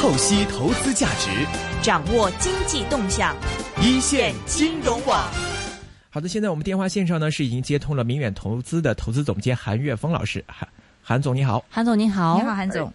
[0.00, 1.28] 透析投资价值，
[1.82, 3.36] 掌握经济动向，
[3.82, 5.22] 一线金融网。
[6.08, 10.42] 好的，现在我们电话线上呢是已经接通了明远投资的投资总监韩岳峰老师。
[10.46, 10.66] 韩
[11.02, 12.90] 韩总你好，韩总你好，你好韩总。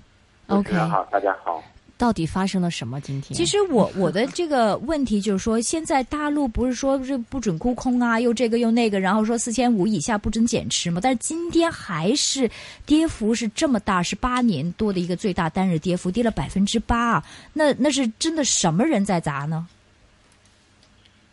[0.47, 1.63] OK，好，大家好。
[1.97, 2.99] 到底发生了什么？
[2.99, 11.00] 今天其实我 我的这个问题就是说，现在大陆不是说是不准沽空啊，又这个又那个，然后说四千五以下不准减持嘛。
[11.01, 12.50] 但是今天还是
[12.86, 17.23] 跌幅是这么大，是八年多的一个最大单日跌幅，跌了百分之八啊。
[17.54, 19.66] 那那是真的什么人在砸呢？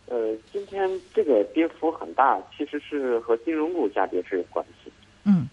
[0.07, 4.93] 呃，今天这个跌幅很大，其实是和金融股下跌是有关系。
[5.25, 5.49] 嗯。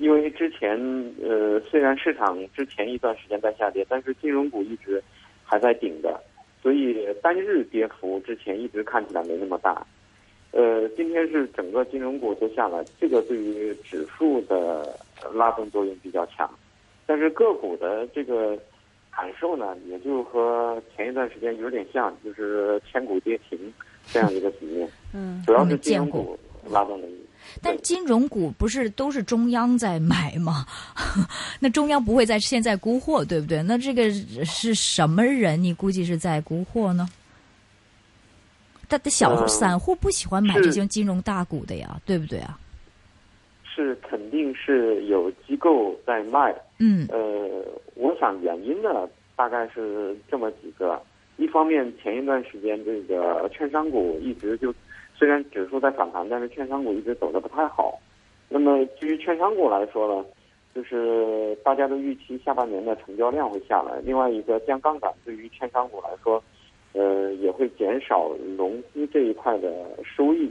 [0.00, 0.78] 因为之前，
[1.22, 5.02] 呃，虽然市场之前一段时间在下跌，但是金融股一直
[5.44, 6.18] 还在顶着，
[6.62, 9.86] 所以单日跌幅之前一直看起来没那么大。
[10.52, 14.98] 呃，今天是整个金融股都下来，这个对于指数的
[15.34, 16.50] 拉动作用比较强，
[17.04, 18.58] 但是个股的这个
[19.14, 23.70] 感受呢，也就和前一段时间有点像，就是千股跌停
[24.06, 24.88] 这样一个局面。
[25.12, 26.38] 嗯，主要是金融股
[26.70, 27.06] 拉动的。
[27.62, 30.64] 但金融股不是都是中央在买吗？
[31.58, 33.62] 那中央不会在现在沽货，对不对？
[33.62, 34.10] 那这个
[34.44, 35.62] 是什么人？
[35.62, 37.08] 你估计是在沽货呢？
[38.88, 42.58] 他的小散户不喜欢买这些金融大股的呀，对不对啊？
[43.64, 46.54] 是肯定是有机构在卖。
[46.78, 47.06] 嗯。
[47.10, 51.00] 呃，我想原因呢，大概是这么几个。
[51.36, 54.74] 一方面，前一段时间这个券商股一直就。
[55.20, 58.00] 虽然指数在反弹，但是券商股一直走的不太好。
[58.48, 60.24] 那么，基于券商股来说呢，
[60.74, 64.00] 就是大家都预期下半年的成交量会下来。
[64.02, 66.42] 另外一个降杠杆，对于券商股来说，
[66.94, 69.70] 呃，也会减少融资这一块的
[70.02, 70.50] 收益。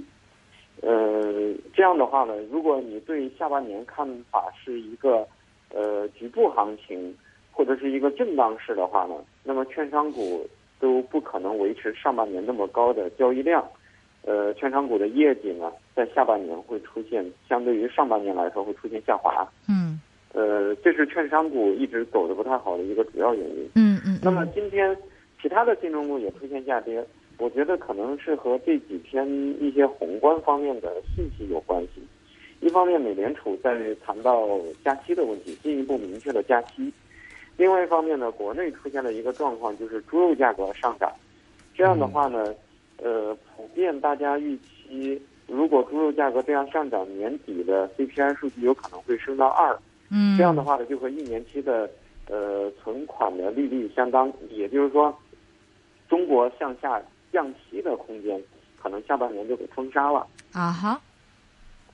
[0.82, 5.28] 呃，这样的话呢，如果你对下半年看法是一个
[5.74, 7.18] 呃局部行情
[7.52, 10.48] 或者是一个震荡式的话呢，那么券商股
[10.80, 13.68] 都不可能维持上半年那么高的交易量。
[14.24, 19.48] 呃，券商股的业绩呢，在下半年会出现相对于上半年来说会出现下滑。
[19.68, 20.00] 嗯。
[20.32, 23.68] 呃，这是券商股一直走的不太好的一个主要原因。
[23.74, 24.20] 嗯嗯。
[24.22, 24.96] 那么今天
[25.42, 27.04] 其他的金融股也出现下跌，
[27.40, 29.28] 我觉得可能是和这几天
[29.60, 32.04] 一些宏观方面的信息有关系。
[32.60, 34.48] 一方面，美联储在谈到
[34.84, 36.92] 加息的问题，进一步明确了加息；
[37.58, 41.12] 另外一方面呢，国内出现了一个状况，就是猪肉价格上涨。
[41.74, 42.54] 这样的话呢。
[43.02, 49.78] 呃，普遍大家预期，如果猪肉价格这样上涨，年底的 CPI 数据有可能会升到二。
[50.10, 51.90] 嗯，这样的话呢，就和一年期的
[52.28, 54.32] 呃存款的利率相当。
[54.50, 55.18] 也就是说，
[56.10, 57.02] 中国向下
[57.32, 58.42] 降息的空间，
[58.82, 60.28] 可能下半年就给封杀了。
[60.52, 61.00] 啊哈。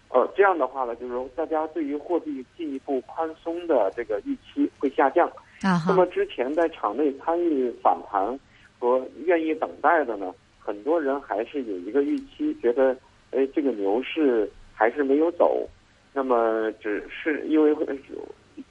[0.10, 5.28] 呃，这样的话呢，就是说大家对于货币进一步宽松的这个预期会下降。
[5.62, 5.86] 啊哈。
[5.90, 8.40] 那么之前在场内参与反弹
[8.80, 10.34] 和愿意等待的呢？
[10.66, 12.98] 很多人还是有一个预期，觉得，
[13.30, 15.64] 哎，这个牛市还是没有走，
[16.12, 17.76] 那么只是因为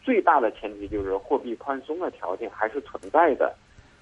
[0.02, 3.54] 最大的前提就是货币宽松的条件还是存在的。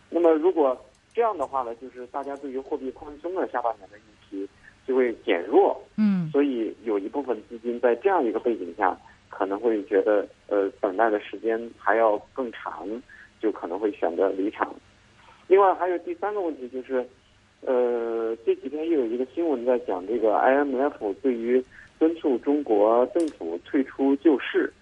[0.09, 0.75] 那么如果
[1.13, 4.49] 这样的话呢，就是大家对于货币宽松的下半年的预期
[4.87, 5.79] 就会减弱。
[5.99, 6.31] 嗯。
[6.31, 8.97] 所以有一部分资金在这样一个背景下，
[9.29, 12.89] 可能会觉得，呃，等待的时间还要更长，
[13.39, 14.75] 就可能会选择离场。
[15.47, 17.07] 另外还有第三个问题就是。
[17.65, 21.63] 呃，这几天又有一个新闻在讲这个 IMF 对于
[21.97, 24.73] 敦促中国政府退出救市，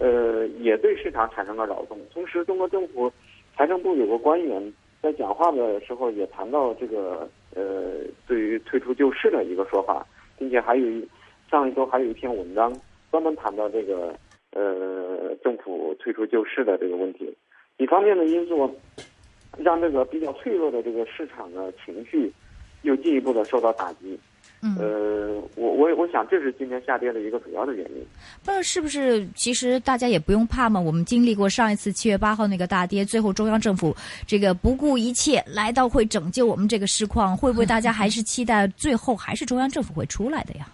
[0.00, 1.98] 呃，也对市场产生了扰动。
[2.12, 3.12] 同时，中国政府
[3.56, 4.72] 财政部有个官员
[5.02, 10.06] 在讲话的时候也谈到这个呃，对于退出救市的一个说法，
[10.38, 11.08] 并且还有一
[11.50, 12.72] 上一周还有一篇文章
[13.10, 14.14] 专门谈到这个
[14.52, 17.36] 呃，政府退出救市的这个问题。
[17.78, 18.72] 几方面的因素。
[19.58, 22.32] 让这个比较脆弱的这个市场的情绪，
[22.82, 24.18] 又进一步的受到打击。
[24.64, 28.06] 嗯，呃，我我我想这是今天下跌的一个主要的原因。
[28.44, 29.26] 不知道是不是？
[29.34, 30.80] 其实大家也不用怕嘛。
[30.80, 40.68] 我们经历过上一次七月八号那个大跌，最后中央政府这个不顾一切来到会拯救我们这个市况，会不会大家还是期待最后还是中央政府会出来的呀？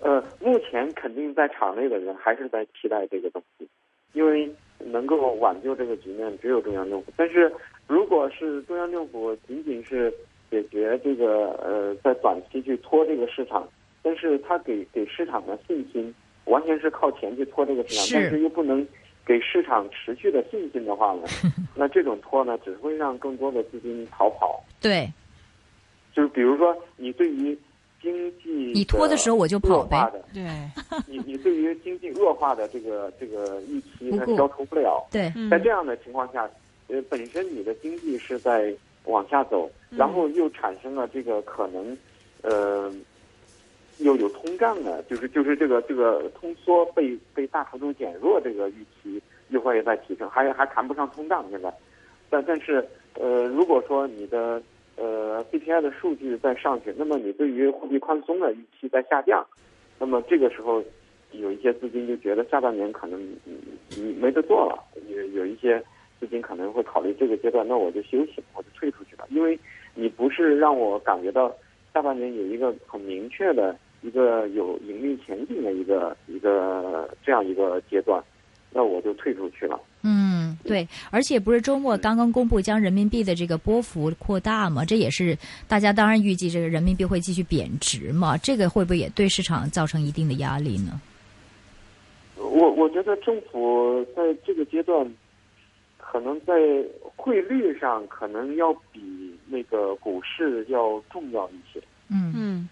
[0.00, 3.68] 呃，目前肯定在场内的人还是在期待这个东西，
[4.12, 4.48] 因为。
[4.86, 7.12] 能够挽救这个局面，只有中央政府。
[7.16, 7.52] 但是，
[7.86, 10.12] 如果是中央政府仅仅是
[10.50, 13.68] 解决这个呃，在短期去拖这个市场，
[14.02, 16.14] 但是他给给市场的信心
[16.44, 18.86] 完全是靠钱去拖这个市场，但是又不能
[19.24, 21.22] 给市场持续的信心的话呢，
[21.74, 24.62] 那这种拖呢，只会让更多的资金逃跑。
[24.80, 25.08] 对，
[26.14, 27.56] 就是比如说，你对于。
[28.02, 28.12] 经
[28.42, 30.10] 济你拖的时候我就跑呗。
[30.34, 30.42] 对，
[31.06, 35.06] 你你对于经济恶化的这个这个预期它消除不了。
[35.10, 36.50] 对，在这样的情况下，
[36.88, 41.96] 呃本身你的经济是在往下走，然后又产生了这个可能，
[42.42, 42.92] 呃，
[43.98, 51.72] 又有通胀的，就是就是这个这个通缩被被大幅度减弱，这个预期又会在提升，还还谈不上通胀现在，
[52.28, 52.84] 但但是
[53.14, 54.60] 呃，如果说你的
[55.02, 59.44] 呃 CPI 的数据在上去，那么你对于货币宽松的预期在下降，
[59.98, 60.80] 那么这个时候
[61.32, 64.78] 有一些资金就觉得下半年可能嗯没得做了，
[65.08, 65.82] 有有一些
[66.20, 69.58] 资金可能会考虑这个阶段，那我就休息，我就退出去了，因为
[69.96, 71.52] 你不是让我感觉到
[71.92, 78.22] 下半年有一个很明确的一个有盈利前景的一个一个这样一个阶段，
[78.70, 79.80] 那我就退出去了。
[80.64, 84.84] 嗯，对，而且不是周末刚刚公布将人民币的这个波幅扩大嘛？
[84.84, 85.36] 这也是
[85.66, 88.36] 大家当然预计这个人民币会继续贬值嘛？
[88.38, 91.00] 这个会不会也对市场造成一定的压力呢？
[92.36, 95.08] 我我觉得政府在这个阶段，
[95.96, 96.54] 可能在
[97.14, 99.00] 汇率上可能要比
[99.46, 101.80] 那个股市要重要一些。
[102.08, 102.68] 嗯嗯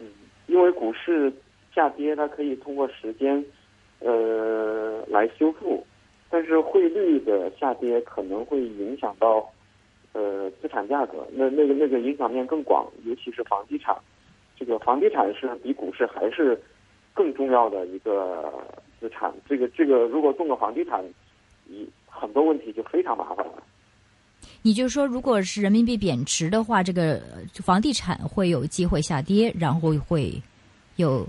[0.00, 0.06] 嗯，
[0.48, 1.32] 因为股市
[1.74, 3.42] 下跌，它可以通过时间，
[4.00, 5.86] 呃，来修复，
[6.30, 9.44] 但是汇率的下跌可能会影响到，
[10.12, 13.96] 呃，资产价格，那那个那个影响面更广，尤其是房地产，
[14.56, 16.60] 这个房地产是比股市还是
[17.12, 18.52] 更重要的一个
[19.00, 21.04] 资产，这个这个如果动了房地产，
[21.68, 23.62] 一很多问题就非常麻烦了。
[24.62, 27.20] 你就说，如果是人民币贬值的话，这个
[27.54, 30.32] 房地产会有机会下跌，然后会
[30.96, 31.26] 有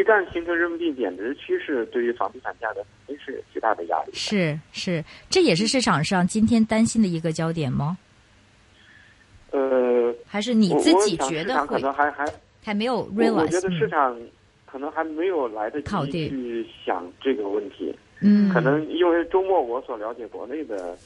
[0.00, 2.76] 一一旦形成人民币贬值趋势，对于房地产价格
[3.06, 4.16] 肯定是有巨大的压力的。
[4.16, 7.98] 是是，这也是市场上今天担心的一个焦点吗？
[9.50, 12.24] 呃，还是你自己觉得会能还还
[12.64, 13.34] 还没有 realize？
[13.34, 14.20] 我觉得市嗯场
[14.64, 20.96] 可能还没有来得及考虑去想这个问题，嗯，可能因为周末我所了解国内的，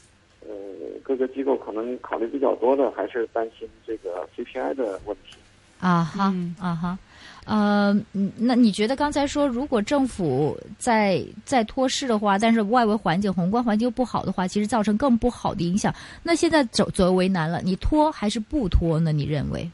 [0.47, 0.55] 呃，
[1.03, 5.37] 各个机构可能考虑比较多的还是担心这个 CPI 的问题。
[5.81, 6.99] 啊哈、嗯啊哈，
[7.45, 15.95] 呃，嗯那你觉得刚才说，如果政府在在托市的话，但是外围环境、宏观环境又不好的话，其实造成更不好的影响。
[16.23, 19.13] 那现在走左右为难了，你拖还是不拖呢？
[19.13, 19.71] 你认为？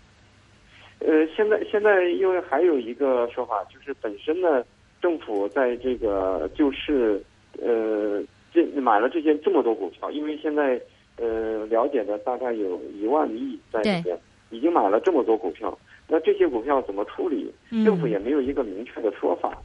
[0.98, 4.62] 呃，现在现在因为还有一个说法，就是本身呢，
[5.00, 7.22] 政府在这个救市，
[7.62, 10.78] 呃，这买了这些这么多股票，因为现在
[11.16, 14.18] 呃了解的大概有一万亿在里边，
[14.50, 15.78] 已经买了这么多股票，
[16.10, 17.50] 那这些股票怎么处理？
[17.70, 17.84] 嗯。
[17.84, 19.56] 政府也没有一个明确的说法，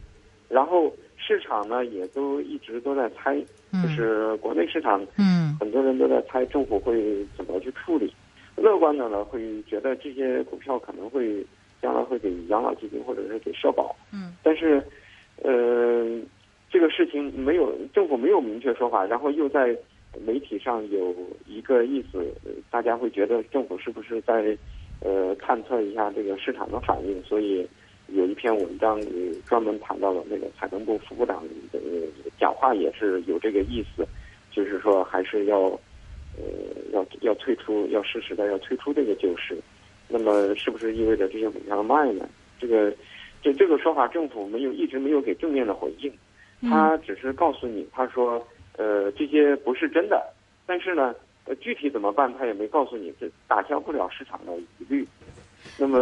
[0.48, 5.58] 然后市场呢也都一直都在猜，就嗯是国内市场嗯。
[5.60, 8.14] 很多人都在猜政府会怎么去处理。
[8.56, 11.46] 乐观的呢，会觉得这些股票可能会
[11.82, 14.82] 将来会给养老基金或者是给社保，嗯，但是，
[15.44, 16.18] 呃，
[16.70, 19.76] 这个事情没有政府没有明确说法，然后又在
[20.26, 21.14] 媒体上有
[21.46, 24.58] 一个意思，呃大家会觉得政府是不是在
[25.02, 27.68] 呃探测一下这个市场的反应，所以
[28.08, 31.80] 有一篇文章呃专门谈到了那个财政部副部长的
[32.40, 34.06] 讲话也是有这个意思，
[34.52, 35.80] 就是说还是要。
[36.38, 36.44] 呃，
[36.92, 39.58] 要要退出，要适时的要退出这个救市，
[40.10, 42.28] 那么是不是意味着这些股票要卖呢？
[42.60, 42.94] 这个
[43.42, 46.12] 这这个说法，政府没有一直没有给正面的回应，
[46.70, 48.46] 他只是告诉你，他说
[48.76, 50.22] 呃这些不是真的，
[50.66, 51.16] 但是呢，
[51.46, 55.08] 呃具体怎么办，他也没告诉你，这打消不了市场的疑虑。
[55.80, 56.00] 那么，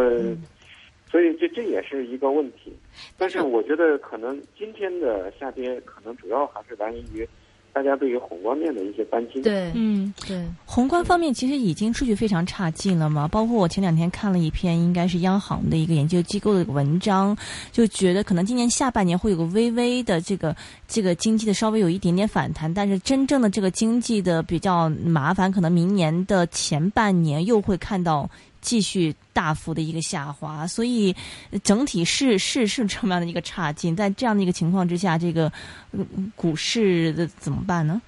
[1.10, 2.72] 所以这这也是一个问题。
[3.16, 7.26] 但是我觉得可能今天的下跌，可能主要还是来源于
[7.74, 9.42] 大家对于宏观面的一些担心。
[9.42, 17.36] 对嗯，对，宏观方面其实已经数据非常差劲了嘛，包括我前两天看了一篇应该是央行的一个研究机构的文章，
[17.72, 20.54] 就觉得可能今年下半年会有个微微的这个
[20.86, 28.30] 这个经济的稍微有一点点反弹，但是真正的这个经济的比较麻烦，可能明年的前半年又会看到
[28.64, 31.14] 继续大幅的一个下滑，所以
[31.62, 35.52] 整体是是是这么样的一个差劲，在这样的一个情况之下，这个
[35.92, 36.04] 呃
[36.34, 38.00] 股市的怎么办呢？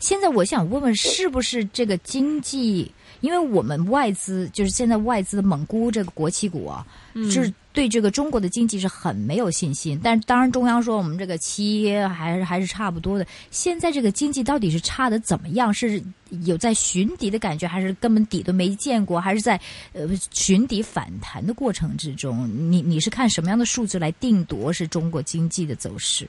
[0.00, 2.90] 现在我想问问，是不是这个经济？
[3.26, 6.86] 因为我们外资就是现在外资猛估这个国企股啊，
[7.28, 10.00] 是对这个中国的经济是很没有信心。
[10.00, 13.26] 但是当然，中央说我们这个七还是还是差不多的。
[13.50, 15.74] 现在这个经济到底是差的怎么样？
[15.74, 16.00] 是
[16.44, 19.20] 有在寻底的感觉，还是根本底都没见过？
[19.20, 19.60] 还是在
[19.92, 22.48] 呃寻底反弹的过程之中？
[22.70, 26.24] 你你是看什么样的数字来定夺是中国经济的走势？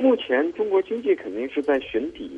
[0.00, 2.30] 目前中国经济肯定是在寻底，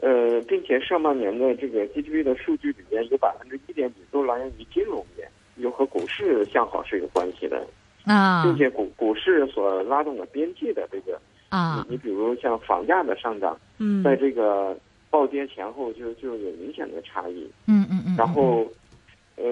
[0.00, 7.66] 呃，并且上半年的这个 GDP 的数据里面有百分之一点几都来源于金融业，有和股市向好是有关系的，
[8.04, 14.78] 啊并且股股市所拉动的边际的这个啊你，你比如像房价的上涨，嗯在这个
[15.10, 17.50] 暴跌前后就就有明显的差异。
[17.66, 18.66] 嗯嗯嗯，然后，
[19.36, 19.44] 呃，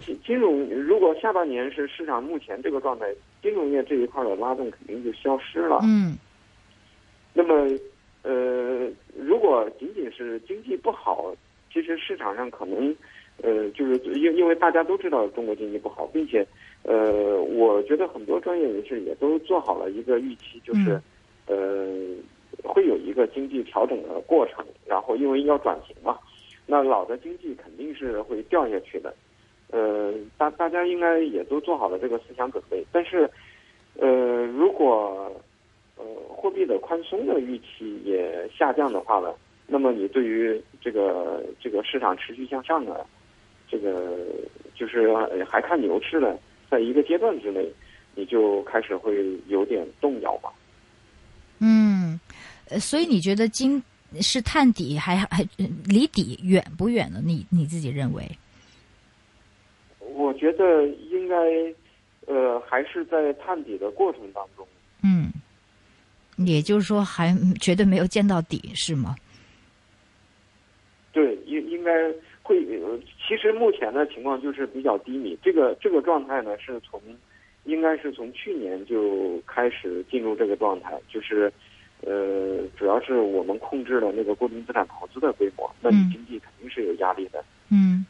[0.00, 3.06] 金金融如果下半年是市场目前这个状态，
[3.42, 5.78] 金融业这一块的拉动肯定就消失了。
[5.84, 6.16] 嗯
[7.34, 7.66] 那么，
[8.22, 11.34] 呃，如果仅仅是经济不好，
[11.72, 12.94] 其实市场上可能，
[13.42, 16.46] 呃，就是因因为大家都知道中国经济不好，并且，
[16.84, 21.00] 呃，我觉得很多专业人士也都做好了一个预期，就是，
[21.46, 21.96] 呃，
[22.62, 26.18] 会有一个经济调整的过程，然后因为要转型嘛，
[26.66, 29.12] 那老的经济肯定是会掉下去的，
[29.70, 33.28] 呃，大大家应该也都做好了这个思想准备，但是，
[33.98, 35.32] 呃，如果
[36.02, 39.32] 呃，货币的宽松的预期也下降的话呢，
[39.68, 43.06] 那么你对于这个这个市场持续向上的
[43.70, 44.18] 这个
[44.74, 46.36] 就是呃还看牛市呢，
[46.68, 47.70] 在一个阶段之内，
[48.16, 50.52] 你就开始会有点动摇吧。
[51.60, 52.18] 嗯，
[52.68, 53.80] 呃所以你觉得今
[54.20, 55.46] 是探底还还
[55.86, 57.20] 离底远不远呢？
[57.24, 58.28] 你你自己认为？
[60.00, 61.36] 我觉得应该
[62.26, 64.66] 呃还是在探底的过程当中。
[66.42, 69.14] 嗯，也就是说还绝对没有见到底是吗？
[71.12, 71.90] 对，应应该
[72.42, 72.58] 会。
[72.82, 77.00] 呃其实目前的情况就是比较低迷，这个这个状态呢是从
[77.64, 81.50] 应该是从去年就开始进入这个状态，就是
[82.02, 87.42] 呃，主要是我们控制了那个固定资产投资的规模，那你嗯经济肯定是有压力的。
[87.70, 88.04] 嗯，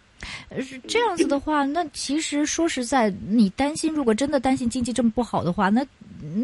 [0.49, 5.87] 呃是这样子的话，那其实说实在，你担心，如果真的担心经济这么不好的话，那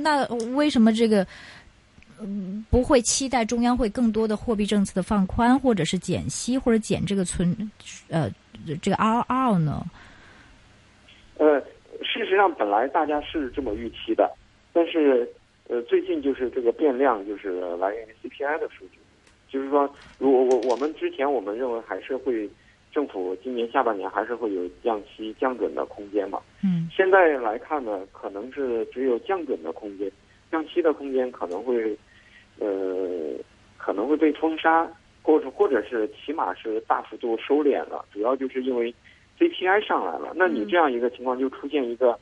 [0.03, 1.27] 那为什么这个
[2.23, 7.71] 嗯不会期待中央会更多的货币政策的放宽，或者是减息，或者减这个存
[8.09, 8.31] 呃
[8.83, 9.85] 这个 RR 呢？
[11.39, 11.61] 呃，
[12.03, 14.31] 事实上本来大家是这么预期的，
[14.73, 15.29] 但是
[15.69, 18.99] 呃，最近就是这个变量就是来源于 CPI 的数据，
[19.49, 22.49] 就是说，如果我我们之前我们认为还是会
[22.93, 26.41] 政府今年下半年还是会有降息降准的空间嘛。
[26.65, 30.11] 嗯现在来看呢，可能是只有降准的空间，
[30.51, 31.97] 降息的空间可能会，
[32.61, 33.35] 呃，
[33.77, 34.89] 可能会被封杀，
[35.23, 38.05] 或者或者是起码是大幅度收敛了。
[38.13, 38.95] 主要就是因为
[39.39, 42.19] CPI 上来了，那你这样一个情况就出现一个，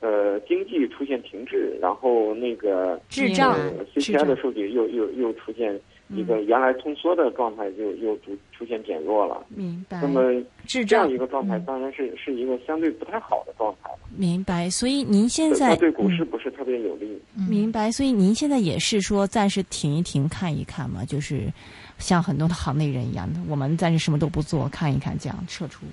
[0.00, 5.78] 呃，经济出现停滞，然后那个滞胀呃 CPI 的数据又又又出现
[6.08, 9.44] 一个原来通缩的状态就又出出现减弱了。
[9.48, 10.08] 明白那。
[10.08, 13.98] 么智这样一个状态嗯当然是是一个相对不太好的状态了。
[14.16, 17.20] 明白，所以您现在它对股市嗯不是特别有利。
[17.48, 21.50] 明白，所以您现在也是说暂时停一停，看一看嘛，就是
[21.98, 25.84] 像很多的行内人一样的，我们暂时什么都不做，看一看，这样撤出。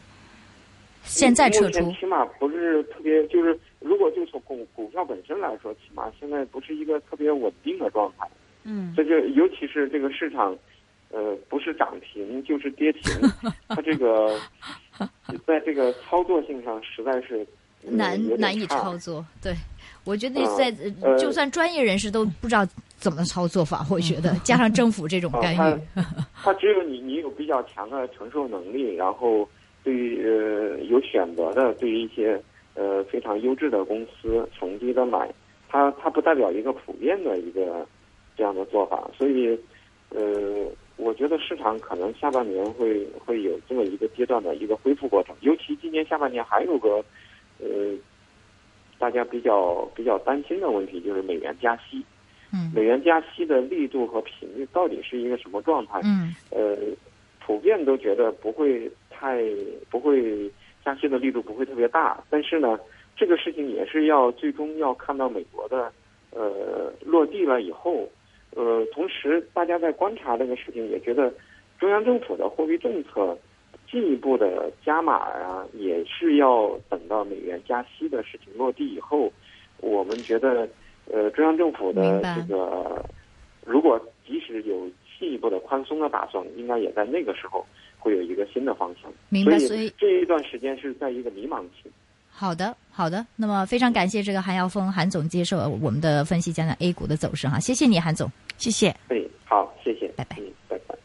[1.04, 8.28] 现在撤出，起码不是特别，就是如果就从股股票本身来说，起码现在不是一个特别稳定的状态。
[8.70, 10.56] 嗯这就尤其是这个市场，
[11.12, 13.02] 呃，不是涨停就是跌停，
[13.68, 14.38] 它这个
[15.46, 19.26] 在这个操作性上实在是、呃难难以操作。
[19.42, 19.54] 对，
[20.04, 20.66] 我觉得啊在、
[21.02, 26.02] 呃就算专业人士都不知道怎么操作法， 我觉得加上政府这种干啊预，
[26.44, 29.48] 它只有你你有比较强的承受能力，然后
[29.82, 32.38] 对于呃有选择的，对于一些
[32.76, 35.34] 呃非常优质的公司逢低的买，
[35.70, 37.88] 它它不代表一个普遍的一个
[38.40, 39.60] 这样的做法，所以
[40.16, 40.66] 呃
[40.96, 47.04] 我觉得市场可能下半年会会有这么一个阶段的一个恢复过程，尤其今年下半年还有个
[47.60, 47.68] 呃
[48.98, 52.02] 大家比较比较担心的问题就是美元加息，
[52.54, 52.72] 嗯。
[52.74, 56.00] 美元加息的力度和频率到底是一个什么状态？
[56.06, 56.34] 嗯。
[56.52, 56.78] 呃，
[57.46, 59.44] 普遍都觉得不会太
[59.90, 60.50] 不会
[60.86, 62.80] 加息的力度不会特别大，但是呢，
[63.16, 65.92] 这个事情也是要最终要看到美国的
[66.32, 68.08] 呃落地了以后，
[68.56, 71.32] 呃，同时大家在观察这个事情，也觉得
[71.80, 73.38] 中央政府的货币政策
[73.90, 79.32] 进一步的加码啊，也是要等到美元加息的事情落地以后，
[79.82, 80.68] 我们觉得
[81.12, 83.06] 呃中央政府的这个
[83.66, 84.90] 如果即使有
[85.20, 87.66] 进一步的宽松的打算，应该也在那个时候
[87.98, 89.12] 会有一个新的方向。
[89.30, 89.60] 明白。
[89.60, 91.90] 所所以这一段时间是在一个迷茫期。
[92.40, 98.32] 好的好的，那么非常感谢这个韩耀峰韩总接受我们的分析，讲讲 A 股的走势哈，谢谢你韩总。
[98.58, 98.96] 谢谢。
[99.10, 100.96] 哎，好，谢谢，拜拜嗯，拜拜。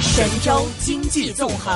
[0.00, 1.68] 神州经济纵横。